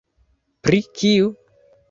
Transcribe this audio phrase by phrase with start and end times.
[0.69, 1.31] Pri kiu?